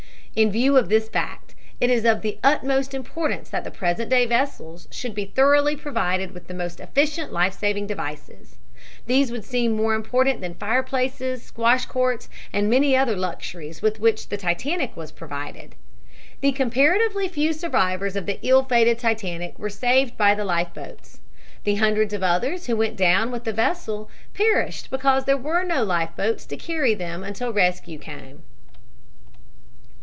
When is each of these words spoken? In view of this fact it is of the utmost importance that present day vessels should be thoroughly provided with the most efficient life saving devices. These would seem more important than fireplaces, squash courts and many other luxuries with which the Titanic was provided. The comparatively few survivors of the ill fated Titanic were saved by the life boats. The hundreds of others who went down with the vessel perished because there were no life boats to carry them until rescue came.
In 0.33 0.49
view 0.49 0.77
of 0.77 0.87
this 0.87 1.09
fact 1.09 1.55
it 1.81 1.89
is 1.89 2.05
of 2.05 2.21
the 2.21 2.39
utmost 2.41 2.93
importance 2.93 3.49
that 3.49 3.73
present 3.73 4.09
day 4.09 4.25
vessels 4.25 4.87
should 4.89 5.13
be 5.13 5.25
thoroughly 5.25 5.75
provided 5.75 6.31
with 6.33 6.47
the 6.47 6.53
most 6.53 6.79
efficient 6.79 7.33
life 7.33 7.51
saving 7.53 7.85
devices. 7.87 8.55
These 9.07 9.29
would 9.29 9.43
seem 9.43 9.73
more 9.73 9.93
important 9.93 10.39
than 10.39 10.53
fireplaces, 10.55 11.43
squash 11.43 11.85
courts 11.85 12.29
and 12.53 12.69
many 12.69 12.95
other 12.95 13.17
luxuries 13.17 13.81
with 13.81 13.99
which 13.99 14.29
the 14.29 14.37
Titanic 14.37 14.95
was 14.95 15.11
provided. 15.11 15.75
The 16.39 16.53
comparatively 16.53 17.27
few 17.27 17.51
survivors 17.51 18.15
of 18.15 18.25
the 18.25 18.39
ill 18.41 18.63
fated 18.63 18.99
Titanic 18.99 19.59
were 19.59 19.69
saved 19.69 20.15
by 20.15 20.33
the 20.33 20.45
life 20.45 20.73
boats. 20.73 21.19
The 21.65 21.75
hundreds 21.75 22.13
of 22.13 22.23
others 22.23 22.67
who 22.67 22.77
went 22.77 22.95
down 22.95 23.31
with 23.31 23.43
the 23.43 23.51
vessel 23.51 24.09
perished 24.33 24.89
because 24.91 25.25
there 25.25 25.35
were 25.35 25.65
no 25.65 25.83
life 25.83 26.15
boats 26.15 26.45
to 26.45 26.55
carry 26.55 26.93
them 26.93 27.21
until 27.21 27.51
rescue 27.51 27.99
came. 27.99 28.43